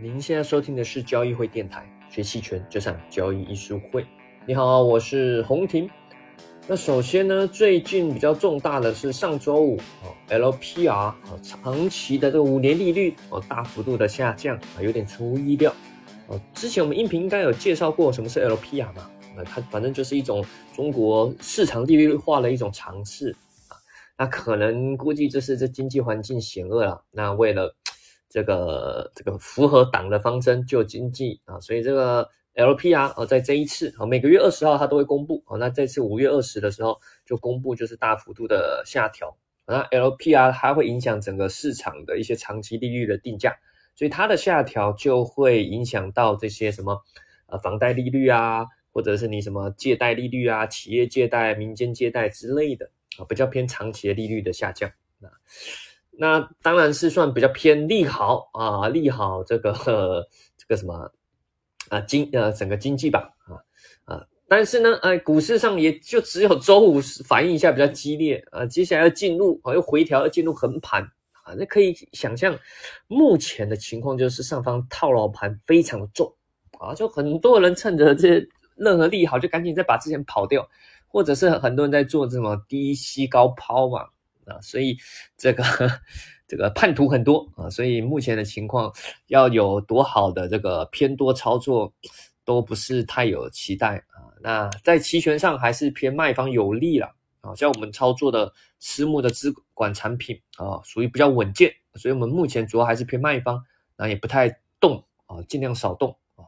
[0.00, 4.06] 您现在收听的是交易会电台，学期权就上交易艺术会。
[4.46, 5.90] 你好，我是洪婷。
[6.68, 15.74] 那首先呢，最近比较重大的是上周五哦，LPR 啊长期的这个五年利率哦大幅度的下降啊，有点出乎意料
[16.28, 16.40] 哦。
[16.54, 19.10] 之前我们音频应该有介绍过什么是 LPR 嘛？
[19.36, 23.34] 那它反正就是一种中国市场利率化的一种尝试
[23.66, 23.74] 啊。
[24.16, 27.74] 那可能估计就是这经济环境险恶了，那为了
[28.28, 39.36] 这个这个符合党的方针就经济啊，所以这个 LPR 啊，在这一次啊，每个月二十号它都会公布啊，那这次五月二十的时候就公布，就是大幅度的下调。
[39.66, 43.54] 那 LPR 它会影响整个市场的一些长期利率的定价，
[43.94, 47.02] 所以它的下调就会影响到这些什么
[47.46, 54.90] 呃房贷利率啊，或者是你什么借贷利率啊，企业借贷、民间借贷之类的啊，比较偏长期的利率的下降
[55.22, 55.28] 啊。
[56.20, 59.72] 那当然是算比较偏利好啊，利好这个
[60.58, 61.08] 这个什么
[61.90, 63.54] 啊经呃整个经济吧啊
[64.16, 71.04] 啊，但是呢，哎，股市上也就只有周五反应一下比较激烈啊，接下来要进入啊又回调要进入横盘
[71.44, 72.58] 啊，那可以想象
[73.06, 76.34] 目前的情况就是上方套牢盘非常的重
[76.80, 78.44] 啊，就很多人趁着这
[78.74, 80.68] 任何利好就赶紧再把之前跑掉，
[81.06, 84.04] 或者是很多人在做这么低吸高抛嘛。
[84.48, 84.96] 啊，所以
[85.36, 85.62] 这个
[86.46, 88.90] 这个叛徒很多啊，所以目前的情况
[89.26, 91.92] 要有多好的这个偏多操作，
[92.44, 94.32] 都不是太有期待啊。
[94.40, 103.62] 那在期权上还是偏卖方有利了啊，像我们操作的私募的资管产品啊，属于比较稳健，所以我们目前主要还是偏卖方，
[103.96, 104.48] 那也不太
[104.80, 106.44] 动啊，尽量少动啊，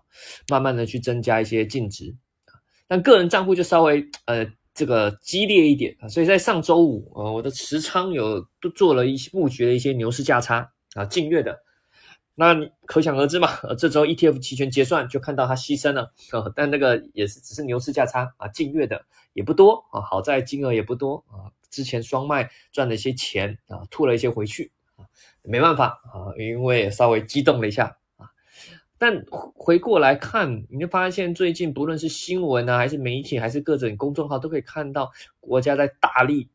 [0.48, 2.56] 慢慢的去增加一些净值啊。
[2.88, 4.50] 但个人账户就稍微呃。
[4.81, 11.55] 这个激烈一点啊，所以在上周五啊，我的持仓有都做了一些布局的一些牛市价差啊，近月的，
[12.34, 25.05] 那你可想而知嘛，这周 ETF 期权结算就看到它牺牲了啊，但那个也是只是牛市价差啊，近月的也不多啊，好在金额也不多啊，之前双卖赚了一些钱啊，吐了一些回去啊，
[25.42, 27.98] 没办法啊，因为稍微激动了一下。
[29.02, 29.24] 但
[29.55, 36.50] 回过来看，你就发现最近不论是新闻啊，还是媒体，还是各种公众号，都可以看到国家在大力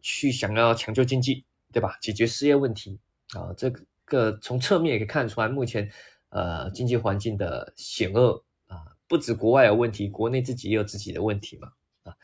[0.00, 1.96] 去想要抢救经济，对吧？
[2.00, 2.98] 解决失业问题
[3.34, 3.72] 啊，这
[4.04, 5.88] 个从侧面也可以看出来，目前
[6.30, 11.70] 呃经济环境的险恶啊，不止国外有问题，国内自己也有自己的问题嘛
[12.04, 12.14] 啊。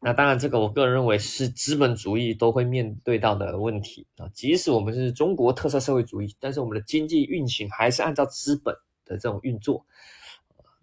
[0.00, 4.28] 那当然，这个我个人认为是资本主义都会面对到的问题啊。
[4.32, 8.74] 即使我们是中国特色社会主义，但是我们的经济运行还是按照资本。
[9.04, 9.84] 的这种运作，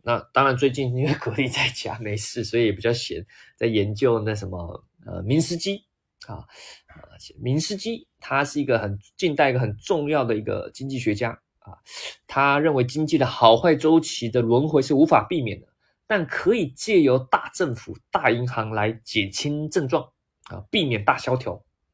[0.04, 5.86] 那当然最近因为格力在家没事，所以也比较闲，在研究那什么呃明斯基
[6.28, 11.30] 啊啊明斯基，他是一个很近代一个很重要的一个经济学家
[11.60, 11.80] 啊，
[12.28, 15.68] 他认为经济的好坏周期的轮回是无法避免的，
[16.10, 20.04] 但可以借由大政府、大银行来减轻症状
[20.46, 21.54] 啊，避免大萧条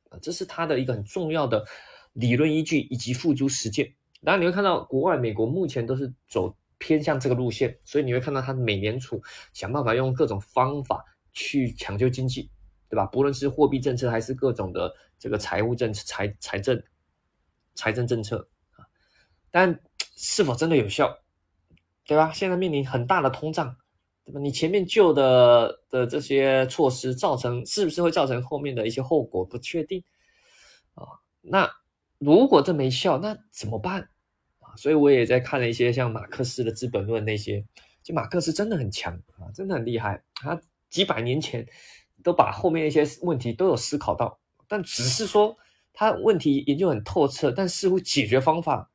[0.10, 1.66] 啊，这是他的一个很重要的
[2.14, 3.94] 理论依据以及付诸实践。
[4.22, 9.22] 然后你会看到国外美国目前都是走偏向这个路线，所以你会看到它美联储
[9.52, 12.50] 想办法用各种方法去抢救经济，
[12.88, 13.06] 对吧？
[13.08, 16.82] 不论是货币政策还是各种的这个财务政策、财财政、
[17.74, 18.88] 财政政策啊，
[19.52, 19.78] 但
[20.16, 21.20] 是否真的有效，
[22.06, 22.32] 对吧？
[22.34, 23.76] 现在面临很大的通胀，
[24.26, 24.40] 对吧？
[24.40, 30.04] 你前面旧的的这些措施造成是不是会造成后面的一些后果不确定
[30.96, 31.06] 啊？
[31.42, 31.72] 那
[32.18, 34.10] 如果这没效，那怎么办
[34.60, 34.76] 啊？
[34.76, 37.64] 所以我也在看了一些像马克思的《资本论》那些，
[38.02, 40.24] 就马克思真的很强啊，真的很厉害。
[40.34, 40.60] 他
[40.90, 41.68] 几百年前
[42.24, 45.56] 都把后面一些问题都有思考到，但只是说
[45.94, 48.90] 他问题研究很透彻，但似乎解决方法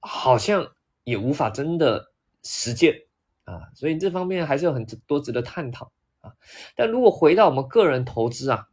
[0.00, 0.74] 好像
[1.04, 3.02] 也无法真的实践
[3.44, 3.68] 啊。
[3.74, 6.32] 所以这方面还是有很多值得探讨啊。
[6.76, 8.68] 但如果回到我们个人投资啊。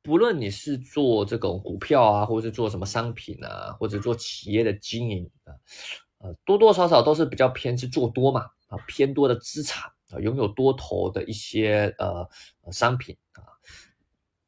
[0.00, 5.52] 不论你是做这种股票啊，或者是做什么商品啊，或者做企业的经营啊，
[6.18, 12.26] 呃，多多少少都是比较偏是做多嘛，啊，偏多的资产啊，拥有多头的一些呃
[12.72, 13.44] 商品啊。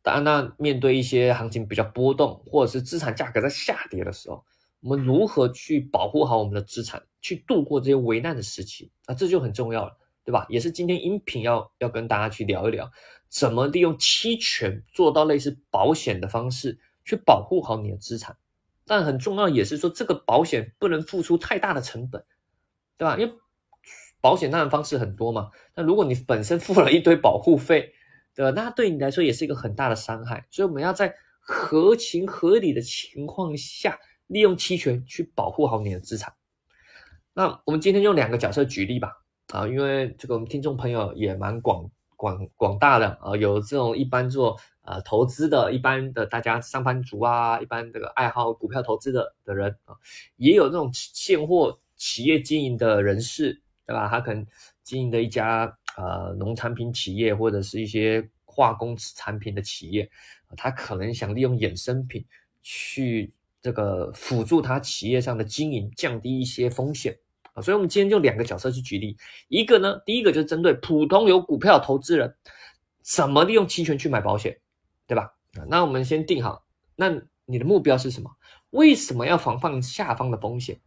[0.01, 4.43] 当然，那面对一些行情比较波动，或者是资产价格在下跌的时候，
[4.81, 10.47] 我们如何去保护好我们的资产，去度过这些危难的时期啊，这就很重要了，对吧？
[10.49, 12.91] 也是今天音频要要跟大家去聊一聊。
[13.29, 18.37] 怎么利用期权做到类似保险的方式去保护好你的资产？
[18.87, 22.25] 但很重要也是说，这个保险不能付出太大的成本，
[22.97, 23.17] 对吧？
[23.17, 23.33] 因为
[24.21, 25.51] 保险当然方式很多嘛。
[25.77, 27.93] 那如果你本身付了一堆保护费，
[28.35, 28.51] 对吧？
[28.51, 30.47] 那对你来说也是一个很大的伤害。
[30.51, 33.97] 所以我们要在合情合理的情况下，
[34.31, 36.33] 利用期权去保护好你的资产。
[37.35, 39.13] 那我们今天用两个角色举例吧，
[39.49, 49.97] 啊，因为这个我们听众朋友也蛮广广广大的啊，有这种一般做啊投资的，一般的大家上班族啊，一般这个爱好股票投资的的人啊，
[50.37, 54.09] 也有那种现货企业经营的人士，对吧？
[54.09, 54.47] 他可能
[54.85, 60.09] 经营的一家呃农产品企业或者是一些化工产品的企业，
[60.57, 62.25] 他可能想利用衍生品
[62.63, 63.33] 去。
[63.63, 67.19] 这个辅助他企业上的经营，降低一些风险
[67.53, 69.17] 啊，所以我们今天就两个角色去举例，
[69.49, 72.35] 一个呢，第一个就是针对普通有股票投资人，
[73.03, 74.59] 怎么利用期权去买保险，
[75.07, 75.35] 对吧？
[75.59, 76.65] 啊那我们先定好，
[76.95, 77.11] 那
[77.45, 78.31] 你的目标是什么？
[78.71, 80.81] 为什么要防范下方的风险？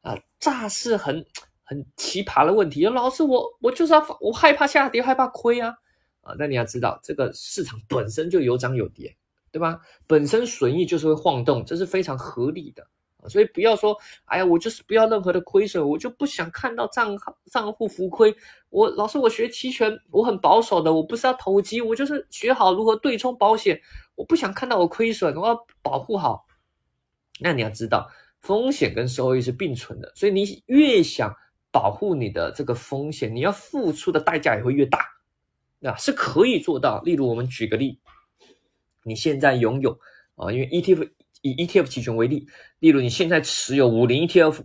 [0.00, 1.24] 啊，乍是很
[1.62, 5.74] 很奇葩的问题，老师，我我就是要我害怕下跌，害怕亏啊
[6.22, 9.14] 啊，那你要知道，这个市场本身就有涨有跌。
[9.54, 9.80] 对吧？
[10.08, 12.84] 本身损益就是会晃动，这是非常合理的。
[13.28, 18.34] 所以不要说，哎呀，我就是不要任何的亏损，我就不想看到账号账户浮亏。
[18.68, 23.80] 我老师，我学期权，我很保守的，我不是要投机，我就是学好如何对冲保险。
[24.16, 26.44] 我不想看到我亏损，我要保护好。
[27.38, 28.10] 那你要知道，
[28.40, 31.32] 风险跟收益是并存的，所以你越想
[31.70, 34.98] 保护你的这个风险，你要付出的代价也会越大，
[35.78, 37.00] 那是可以做到。
[37.02, 38.00] 例如，我们举个例。
[39.04, 39.98] 你现在拥有
[40.34, 41.10] 啊，因为 ETF
[41.42, 42.48] 以 ETF 期权为例，
[42.80, 44.62] 例如你现在持有五零 ETF，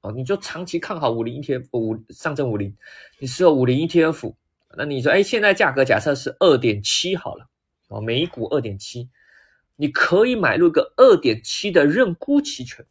[0.00, 2.74] 哦，你就长期看好五零 ETF 五上证五零，
[3.18, 4.34] 你持有五零 ETF，
[4.76, 7.46] 那你说，哎，现在价格假设是二点七好了，
[7.88, 9.08] 哦，每股二点七，
[9.76, 12.84] 你可以买入个二点七的认沽期权，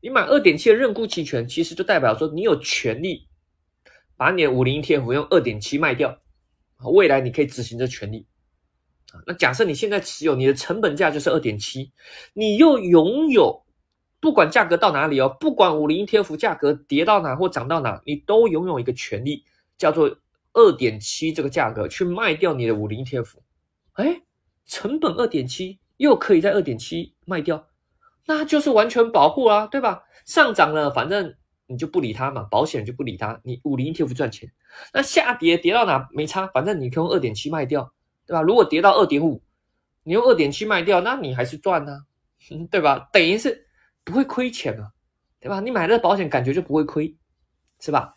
[0.00, 3.26] 你买二点七的认沽期权，其实就代表说你有权利
[4.16, 6.20] 把你的五零 ETF 用二点七卖掉，
[6.92, 8.26] 未来你可以执行这权利。
[9.26, 11.92] 那假设你现在持有，你的成本价就是二点七，
[12.32, 13.62] 你又拥有，
[14.20, 19.44] 不管价格到哪里哦，不管五零 ETF 价格跌到哪或涨到哪，你都拥有一个权利，
[19.78, 20.16] 叫做
[20.52, 23.34] 二点七这个价格去卖掉你的五零 ETF。
[23.94, 24.22] 哎，
[24.66, 27.66] 成本二点七，又可以在二点七卖掉，
[28.26, 30.02] 那就是完全保护啊，对吧？
[30.26, 31.34] 上涨了，反正
[31.66, 34.52] 你就不理它嘛，保险就不理它，你五零 ETF 赚钱。
[34.92, 37.92] 那下跌跌到哪没差，反正你可以用二点七卖掉。
[38.30, 38.42] 对吧？
[38.42, 39.42] 如果跌到二点五，
[40.04, 42.06] 你用二点七卖掉，那你还是赚呢，
[42.70, 43.10] 对吧？
[43.12, 43.66] 等于是
[44.04, 44.92] 不会亏钱啊，
[45.40, 45.58] 对吧？
[45.58, 47.12] 你买了保险，感觉就不会亏，
[47.80, 48.14] 是吧？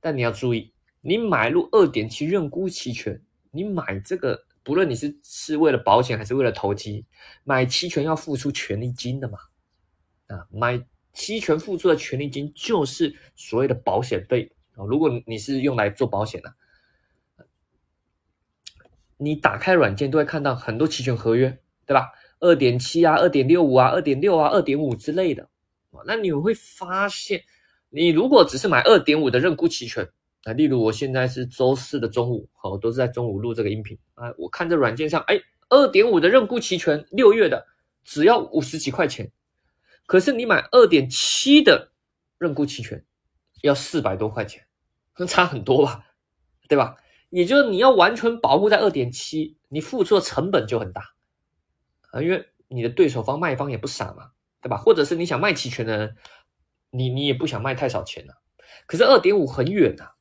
[0.00, 3.20] 但你要注意，你买入二点七认沽期权，
[3.50, 7.04] 你买这个，不论你是是为了保险还是为了投机，
[7.42, 9.36] 买期权要付出权利金的嘛？
[10.28, 10.80] 啊，买
[11.12, 14.84] 期权付出的权利金就是所谓的保险费啊。
[14.84, 16.54] 如果你是用来做保险的。
[19.18, 22.10] 你打开软件都会看到很多期权合约，对吧？
[22.38, 25.48] 二点七啊，二点六五啊，二点六啊，二点五之类的。
[26.04, 27.42] 那你会发现，
[27.88, 30.06] 你如果只是买二点五的认沽期权
[30.44, 34.32] 啊，例如我现在是周四的中午，好，都是在中午录这个音频啊。
[34.36, 35.40] 我看这软件上，哎，
[35.70, 37.66] 二点五的认沽期权，六月的
[38.04, 39.32] 只要五十几块钱，
[40.04, 41.90] 可是你买二点七的
[42.36, 43.02] 认沽期权
[43.62, 44.66] 要四百多块钱，
[45.16, 46.04] 那差很多吧，
[46.68, 46.96] 对吧？
[47.36, 51.02] 也就是你要完全保护在二点七，你付出的成本就很大
[52.10, 54.30] 啊，因为你的对手方卖方也不傻嘛，
[54.62, 54.78] 对吧？
[54.78, 56.16] 或者是你想卖期权的人，
[56.88, 58.32] 你你也不想卖太少钱呐。
[58.86, 60.12] 可是二点五很远呐，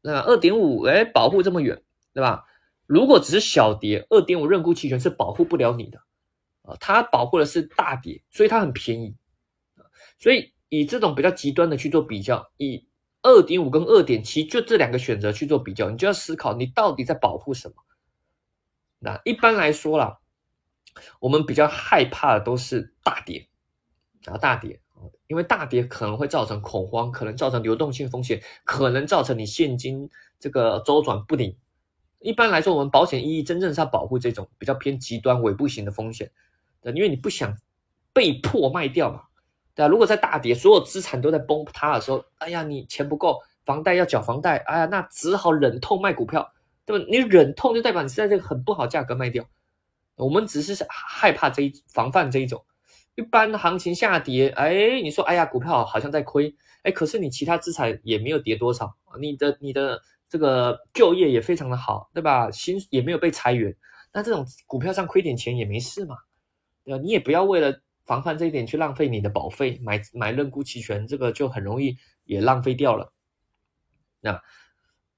[0.00, 1.80] 那二点五哎，保护这么远，
[2.12, 2.44] 对吧？
[2.86, 6.00] 如果只是小跌，二点五认沽期权是保护不了你的
[6.62, 9.14] 啊，它保护的是大跌，所以它很便宜
[10.18, 12.88] 所以以这种比较极端的去做比较，以。
[13.22, 17.74] 二点五跟二点七，就这两个选择去做比较，你就要思考你到底在保护什么。
[18.98, 20.18] 那一般来说啦，
[21.20, 23.48] 我们比较害怕的都是大跌，
[24.24, 24.80] 然后大跌，
[25.28, 31.56] 因为大跌可能会造成恐慌，可能造成流动性风险，可能造成你现金这个周转不灵。
[32.20, 36.30] 一般来说，我们保险意义真正是要保护这种比较偏极端尾部型的风险，
[36.94, 37.56] 因为你不想
[38.12, 39.24] 被迫卖掉嘛。
[39.74, 46.52] 对啊，如果在大跌，所有资产都在崩塌的时候，哎呀，你钱不够，房贷要缴房贷，哎呀，那只好忍痛卖股票，
[46.84, 47.04] 对吧？
[47.08, 49.48] 你忍痛就代表你是在这个很不好价格卖掉。
[50.16, 52.62] 我们只是害怕这一防范这一种，
[53.14, 62.50] 一般行情下跌，哎，你说，哎呀，股票好像在亏，哎，可是你其他资产也没有跌多少，你的你的这个就业也非常的好，对吧？
[62.50, 63.74] 薪也没有被裁员，
[64.12, 66.16] 那这种股票上亏点钱也没事嘛，
[66.84, 67.00] 对吧？
[67.02, 67.80] 你也不要为了。
[68.12, 73.10] 防范这一点去浪费你的保费，买买认沽期权，这个就很容易也浪费掉了。
[74.20, 74.38] 那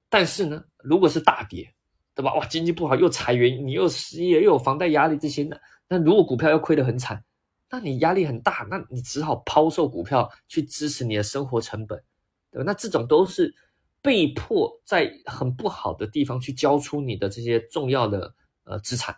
[0.08, 1.74] 但是呢，如果是大跌，
[2.14, 2.32] 对吧？
[2.34, 7.24] 哇，经济不好又裁员，你又失业又有房贷压力这些的，那如果股票又亏得很惨，
[7.68, 12.00] 那你压力很大，那你只好抛售股票去支持你的生活成本，
[12.52, 12.64] 对吧？
[12.64, 13.52] 那这种都是
[14.00, 18.32] 被迫在很不好的地方去交出你的这些重要的
[18.62, 19.16] 呃资产，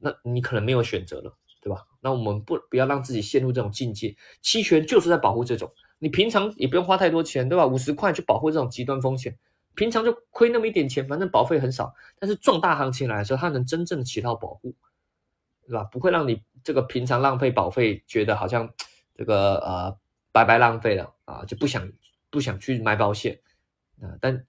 [0.00, 1.36] 那你可能没有选择了，
[1.68, 1.86] 对吧？
[2.00, 7.66] 那我们不不要让自己陷入这种境界，期权就是在保护这种，你平常也不用花太多钱，对吧？
[7.66, 9.36] 五十块去保护这种极端风险，
[9.74, 14.74] 平常就亏那么一点钱，反正保费很少，但是重大行情来的时候，它能真正起到保护。
[15.66, 15.84] 对吧？
[15.84, 18.72] 不会让你这个平常浪费保费，觉得好像
[19.14, 19.98] 这个呃
[20.32, 21.92] 白白浪费了啊，就不想
[22.30, 23.38] 不想去买保险
[24.00, 24.16] 啊。
[24.18, 24.46] 但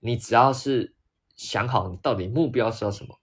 [0.00, 0.94] 你只要是
[1.36, 3.18] 想好你到底目标是要什么，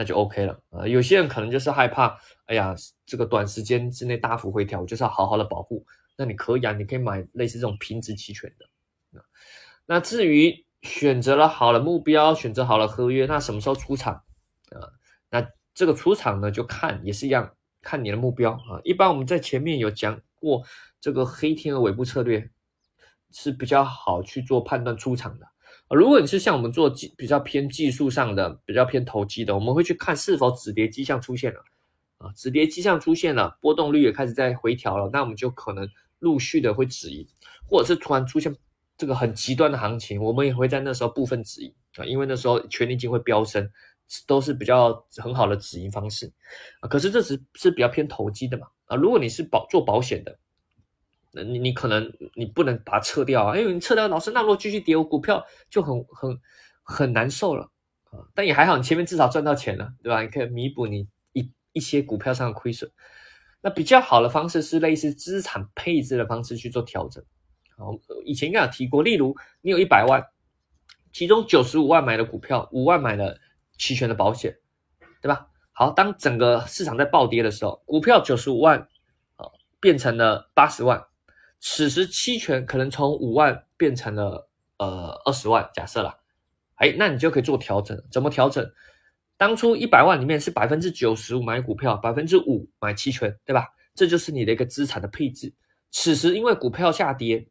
[0.00, 0.88] 那就 OK 了啊。
[0.88, 5.84] 有些人可能就是害怕，哎呀，这个短时间之内大幅回调，就是要好好的保护。
[6.16, 9.22] 那你可以啊，你可以买类似这种平值期权的。
[9.84, 14.14] 那至于选择了好的目标，选择好了合约，那什么时候出场
[14.70, 14.88] 啊？
[15.28, 15.46] 那。
[15.72, 18.82] 这个出场呢，就看也是一样，看你的目标啊。
[18.82, 20.62] 一般我们在前面有讲过，
[21.00, 22.50] 这个黑天鹅尾部策略
[23.30, 25.46] 是比较好去做判断出场的。
[25.96, 31.60] 如果你是像我们做技比较偏技术上的，比较偏投机的，我们会去看是否止跌迹象出现了
[32.18, 32.32] 啊。
[32.34, 37.26] 止跌迹象出现了，波动率也开始在回调了，那我们就可能陆续的会止盈，
[37.68, 38.54] 或者是突然出现
[38.96, 43.70] 这个很极端的行情，我们也会在那时候部分止盈啊，因为那时候权利金会飙升。
[44.26, 46.26] 都是比较很好的止盈方式
[46.80, 50.36] 啊，可是这只是比较偏投机的嘛啊，如果你是保做保险的，
[51.32, 56.40] 你你可能你不能把它撤掉啊，因为你撤掉，老师那如果继续跌，我股票就很很
[56.82, 57.70] 很难受了
[58.10, 58.18] 啊。
[58.34, 60.22] 但也还好，你前面至少赚到钱了，对吧？
[60.22, 62.90] 你可以弥补你一一些股票上的亏损。
[63.60, 67.22] 那比较好的方式是类似资产配置的方式去做调整。
[67.76, 67.92] 好，
[68.24, 70.24] 以前应该有提过，例如你有一百万，
[71.12, 73.38] 其中九十五万买了股票，五万买了。
[73.82, 74.58] 期权的保险，
[75.22, 75.46] 对吧？
[75.72, 78.78] 好，当整个市场在暴跌的时候，股票九十五万
[79.36, 79.48] 啊
[79.80, 81.02] 变成了八十万，
[81.60, 84.48] 此时期权可能从五万变成了
[84.78, 86.18] 呃二十万，假设了，
[86.76, 88.02] 哎，那你就可以做调整。
[88.10, 88.72] 怎么调整？
[89.36, 93.68] 当初一百万里面是百分之九十五买股票，百分之五买期权，对吧？
[93.94, 95.54] 这就是你的一个资产的配置。
[95.90, 97.48] 此时因为股票下跌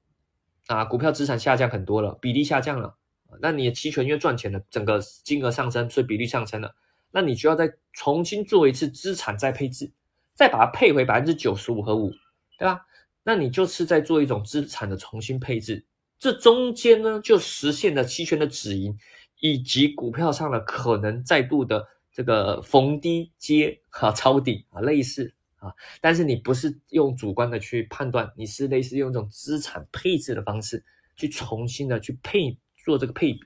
[0.67, 2.95] 啊，股票资产下降很多了，比例下降了。
[3.41, 6.73] 那你的期权因为赚钱了，整个金额上升，所以比例上升了。
[7.11, 9.91] 那你就要再重新做一次资产再配置，
[10.33, 12.11] 再把它配回百分之九十五和五，
[12.57, 12.85] 对吧？
[13.29, 15.85] 那你就是在做一种资产的重新配置。
[16.17, 18.97] 这中间呢，就实现了期权的止盈，
[19.39, 25.71] 以及股票上的可能再度的这个逢低接哈抄底啊，类似啊。
[26.01, 30.83] 但是你不是用主观的去判断，你是类似用一种资产配置的方式
[31.15, 32.57] 去重新的去配。
[32.85, 33.41] 做这个配比，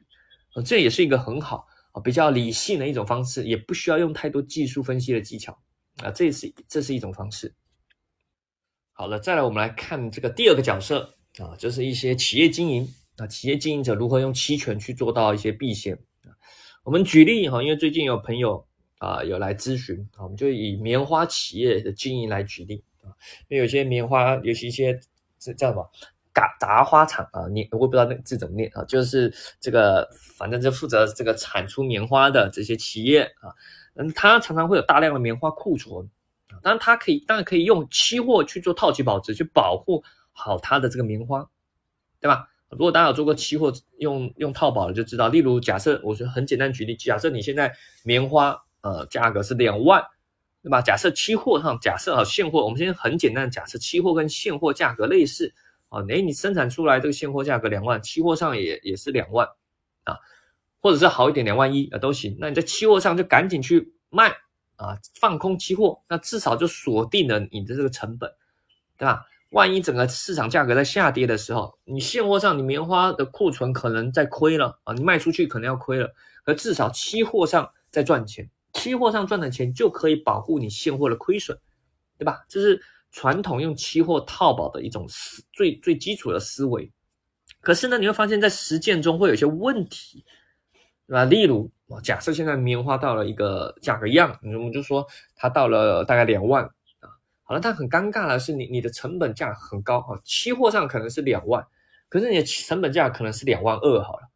[0.64, 5.52] 这也是一个很好啊，比较理性的一种方式，也不需要用太多技术分析的技巧
[5.98, 7.54] 啊，这是这是一种方式。
[8.94, 15.98] 好了，再来我们来看这个第二个角色啊，就是一些企业经营啊，企业经营者如何用期权去做到一些避险。
[16.84, 18.66] 我们举例哈，因为最近有朋友
[19.00, 23.10] 啊有来咨询啊，我们就以棉花企业的经营来举例啊，
[23.48, 25.00] 因为有些棉花，尤其一些
[25.40, 25.90] 这叫什么？
[26.32, 33.54] 嘎杂花厂啊，你我不知道那字怎么念啊，就是这个，反正就负责这个产出棉花的这些企业啊，
[33.94, 36.10] 嗯，它常常会有大量的棉花库存，
[36.64, 41.48] 当然它可以，当然可以用期货去做套期保值，去保护好它的这个棉花，
[42.20, 42.48] 对吧？
[42.70, 47.72] 如果大家有做过期货用用套保的，就知道，例如假设，我说很简单举例，假设你现在
[48.04, 50.04] 棉花呃价格是两万，
[50.64, 50.82] 对吧？
[50.82, 55.54] 假设期货上，假设啊现货，我们现在很简单假设期货跟现货价格类似。
[55.90, 59.48] 啊，哎，你生产出来这个现货价格两万，期货上也也是两万，
[60.06, 60.18] 啊，
[60.82, 62.36] 或者是好一点两万一啊都行。
[62.40, 64.36] 那你在期货上就赶紧去卖
[64.76, 68.30] 啊，放空期货，那至少就锁定了你的这个成本，
[68.98, 69.26] 对吧？
[69.50, 76.10] 万一整个市场价格在下跌的时候，你现货上你棉花的库存可能在亏了啊，你卖出去可能要亏了，
[76.44, 81.58] 可至少期货上在赚钱，期货上赚的钱就可以保护你现货的亏损，
[82.18, 82.46] 对吧？
[82.48, 82.82] 这是。
[83.16, 86.92] 传统用期货套保的一种思最最基础的思维，
[87.62, 90.26] 可是呢，你会发现在实践中会有些问题，
[91.08, 91.26] 对吧？
[91.26, 91.72] 例如，
[92.04, 95.06] 假设现在棉花到了一个价格一样，我们就说
[95.36, 96.64] 它到了大概两万
[97.00, 97.10] 啊，
[97.44, 101.66] 好了，但很尴尬的是，你你的成本价很高啊，期货上可能是两万，
[102.10, 104.30] 可是你的成本价可能是两万二，好了，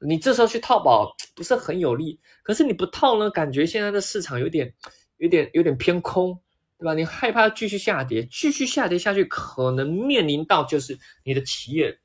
[0.00, 4.74] 你这时候去套保不是很有利，可是你不套呢，感觉现在的市场有点
[5.18, 6.40] 有点有点偏空。
[6.80, 6.94] 对吧？
[6.94, 11.98] 你害怕继续下跌，继续下跌下去，可能面临到就是你的企业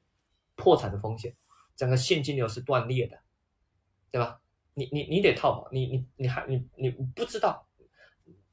[0.55, 1.31] 破产的风险，
[1.75, 3.15] 整个现金流是断裂的，
[4.13, 4.39] 对吧？
[4.75, 7.67] 你你你得套保，你你你还你你不知道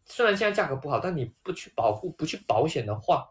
[0.06, 3.28] 虽然现在价格不好，但你不去保护、不去保险的话，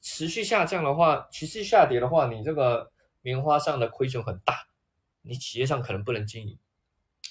[0.00, 2.90] 持续下降的话，持续下跌的话，你这个
[3.20, 4.66] 棉花上的亏损很大，
[5.20, 6.58] 你企业上可能不能经营。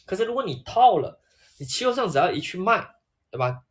[0.05, 1.19] 可是如果你套了，
[1.57, 2.87] 你期货上只要一去卖，
[3.31, 3.63] 对吧？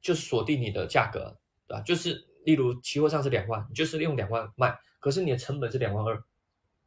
[0.00, 1.82] 就锁定你的价格，对吧？
[1.82, 6.16] 就是例如期货上是两万，你就是用两万卖，可是你的成本是两万二，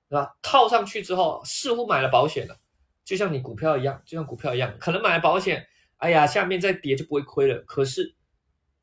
[0.09, 0.35] 对吧？
[0.41, 2.59] 套上去之后，似乎买了保险了，
[3.09, 5.65] 就像你股票一样，就像股票一样，可能买了保险。
[5.97, 7.57] 哎呀，下面再跌就不会亏了。
[7.63, 8.15] 可是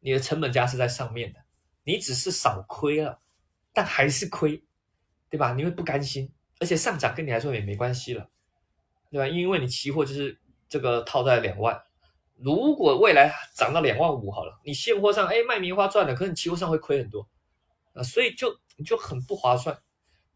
[0.00, 1.38] 你的成本价是在上面的，
[1.84, 3.20] 你只是少亏了，
[3.72, 4.64] 但还是亏，
[5.30, 5.54] 对吧？
[5.54, 8.28] 你会不甘心，而且上涨跟你来说也没关系了，
[9.12, 9.28] 对吧？
[9.28, 11.80] 因为你期货就是这个套在两万，
[12.36, 17.28] 如果未来涨到两万五好了，你现货上哎卖棉花赚了，可是你期货上会亏很多
[17.92, 19.78] 啊，所以就就很不划算。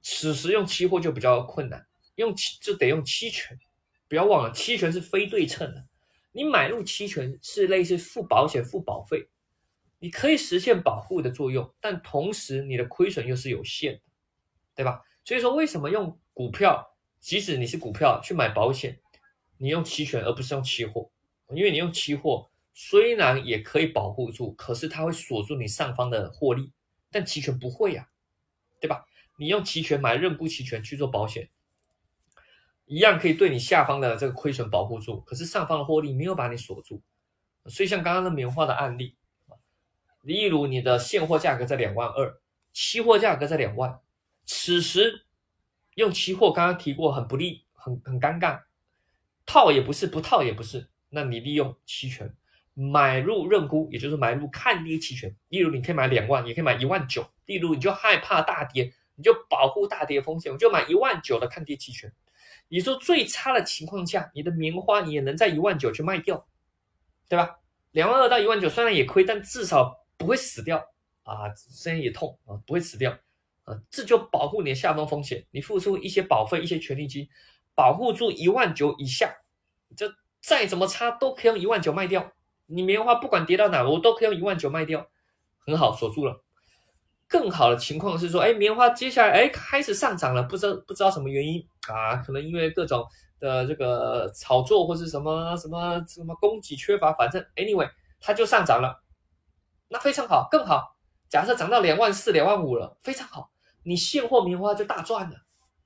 [0.00, 3.58] 此时用期货就比较困难，用期就得用期权，
[4.10, 5.86] 不要忘了期权是非对称的。
[6.32, 9.28] 你买入期权是类似付保险、付保费，
[10.00, 14.00] 你可以实现保护的作用，但同时你的亏损又是有限的，
[14.74, 15.02] 对吧？
[15.24, 18.98] 所以说，为什么用股票，即使你是股票去买保险，
[19.58, 21.12] 你用期权而不是用期货？
[21.54, 26.72] 因为你用期货虽然也可以保护住，可是它会锁住你上方的获利，
[27.12, 28.08] 但期权不会呀，
[28.80, 29.06] 对吧？
[29.36, 31.48] 你用期权买认沽期权去做保险。
[32.90, 37.00] 一样可以对你下方的这个亏损保护住，可是上方的获利没有把你锁住，
[37.66, 39.14] 所以像刚刚的棉花的案例，
[40.22, 42.40] 例如你的现货价格在两万二，
[42.72, 44.00] 期货价格在两万，
[44.44, 45.24] 此时
[45.94, 48.62] 用期货刚刚提过很不利，很很尴尬，
[49.46, 52.34] 套也不是，不套也不是，那你利用期权
[52.74, 62.12] 买入认沽，也就是买入看跌期权，例如你可以买两万，也可以买一万九，例如你就害怕大跌，你就保护大跌风险，我就买一万九的看跌期权。
[62.70, 66.46] 你说最差的情况下，你的棉花你也能在一万九去卖掉，
[67.28, 67.58] 对吧？
[67.90, 70.78] 两万二到一万九虽然也亏，但至少不会死掉
[71.24, 73.10] 啊，虽然也痛啊，不会死掉
[73.64, 75.44] 啊，这就保护你的下方风险。
[75.50, 77.28] 你付出一些保费、一些权利金，
[77.74, 79.34] 保护住一万九以下，
[79.96, 82.32] 这再怎么差都可以用一万九卖掉。
[82.66, 85.10] 你棉花不管跌到哪，我都可以用一万九卖掉，
[85.58, 86.44] 很好锁住了。
[87.30, 92.16] 更好的情况是说，哎，棉花接下来哎开始上涨了，不知道不知道什么原因啊？
[92.16, 93.06] 可能因为各种
[93.38, 97.88] 的这个炒作或是什么什么什么供给缺乏，反正 anyway
[98.20, 99.00] 它就上涨了，
[99.88, 100.96] 那非常好，更好。
[101.28, 103.52] 假设涨到两万四、两万五了，非常好，
[103.84, 105.36] 你现货棉花就大赚了，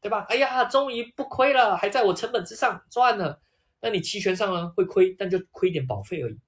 [0.00, 0.24] 对吧？
[0.30, 3.42] 哎呀，终于不亏了，还在我成本之上赚了。
[3.82, 6.40] 那你期权上呢会亏，但就亏点保费而已，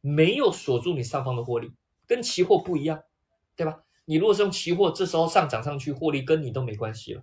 [0.00, 1.74] 没有锁住你上方的获利，
[2.06, 3.02] 跟期货不一样，
[3.56, 3.80] 对吧？
[4.04, 7.22] 你如果是用期货，这时候上涨上去获利跟你都没关系了，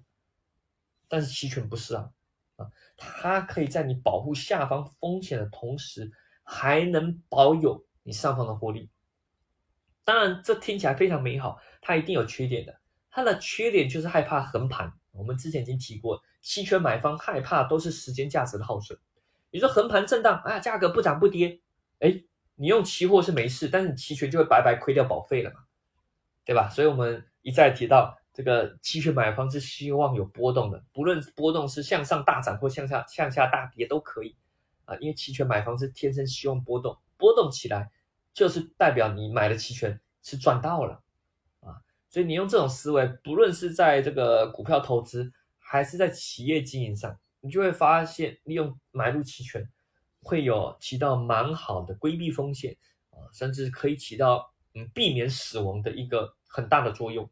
[1.07, 2.09] 但是期权不是啊，
[2.55, 2.67] 啊，
[2.97, 6.11] 它可以在你保护下方风险的同时，
[6.43, 8.89] 还能保有你上方的获利。
[10.03, 12.79] 当然，这听起来非常美好，它一定有缺点的。
[13.09, 14.93] 它的缺点就是害怕横盘。
[15.11, 18.97] 我们之前已经提过，期权买方害怕都是时间价值的耗损。
[19.51, 21.61] 你说横盘震荡，啊，价格不涨不跌，
[21.99, 22.23] 哎，
[22.55, 25.65] 你用期货是没事，但是你期权就会白白亏掉保费了嘛。
[26.43, 26.67] 对吧？
[26.69, 34.35] 所以我们一再提到，这个期权买方是希望有波动的，不论波动是向上大涨或向下向下大跌都可以
[34.85, 37.91] 啊，因为期权买方是天生希望波动，波动起来
[38.33, 41.03] 就是代表你买的期权是赚到了
[41.59, 41.77] 啊。
[42.09, 49.69] 所以你用这种思维，不论是在这个股票投资还是在企业经营上，你就会发现，利用买入期权
[50.21, 52.75] 会有起到蛮好的规避风险
[53.11, 54.51] 啊，甚至可以起到。
[54.73, 57.29] 嗯，避免死亡的一个很大的作用，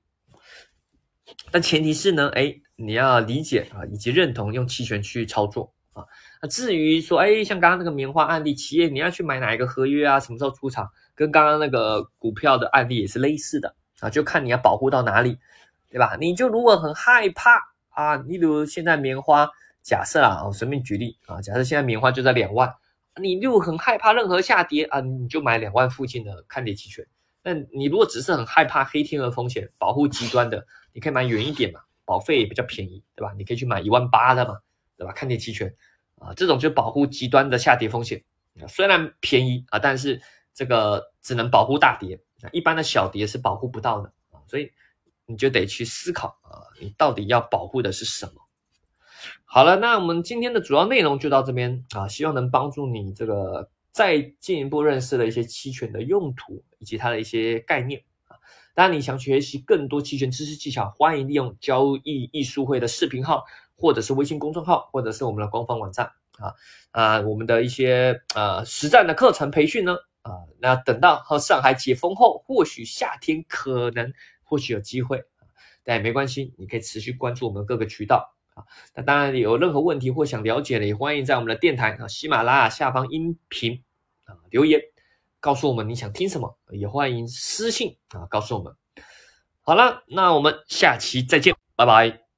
[1.52, 6.04] 但前提是呢，哎，你要理解啊，以及认同用期权去操作啊。
[6.42, 15.38] 那至于说，哎，像刚刚那个棉花案例，企业你要去买哪一个合约啊，什么时候出场，跟刚刚那个股票的案例也是类似的啊，就看你要保护到哪里，
[15.90, 16.18] 对吧？
[16.20, 19.50] 你就如果很害怕啊，例如现在棉花，
[19.82, 22.74] 假设啊，我随便举例啊，假设现在棉花就在两万，
[23.22, 27.06] 你就很害怕任何下跌啊，你就买两万附近的看跌期权。
[27.42, 33.34] 那你如果只是很害怕黑天鹅风险，保护极端的，你可以买远一点嘛，保费也比较便宜，对吧？
[33.38, 34.58] 你可以去买一万八的嘛，
[34.98, 35.14] 对吧？
[35.14, 35.74] 看跌期权
[36.18, 38.22] 啊，这种就保护极端的下跌风险
[38.62, 40.22] 啊，虽然便宜啊，但是
[40.54, 42.20] 这个只能保护大跌，
[42.52, 44.70] 一般的小跌是保护不到的啊，所以
[45.26, 48.34] 你就得去思考啊，你到底要保护的是什么？
[49.46, 53.70] 好了，那我们今天的主要内容就到这边啊，希望能帮助你这个。
[54.00, 58.40] 再进一步认识了一些期权的用途以及它的一些概念啊。
[58.74, 63.44] 当然，你想学习更多期权知识技巧，欢迎利用交易艺术会的视频号，
[63.76, 66.56] 或者是微信公众号，或者是我们的官方网站啊
[66.92, 70.32] 啊，我们的一些呃实战的课程培训呢啊，
[70.62, 74.14] 那等到和上海解封后，或许夏天可能
[74.46, 75.26] 或许有机会。
[75.84, 78.64] 但也没关系，你可以持续关注我们各个渠道啊。
[78.96, 83.84] 那当然，有任何问题或想了解的，也欢迎在我们的电台啊喜马拉雅下方音频
[84.50, 84.82] 留言
[85.40, 88.74] 告诉我们你想听什么也欢迎私信啊告诉我们。
[89.62, 92.29] 好了那我们下期再见拜拜。